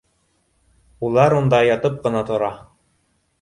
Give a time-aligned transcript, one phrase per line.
[1.09, 2.49] Улар унда ятып ҡына тора